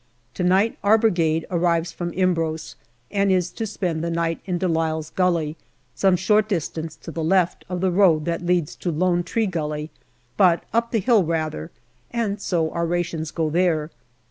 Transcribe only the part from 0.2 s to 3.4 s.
To night our Brigade arrives from Imbros, and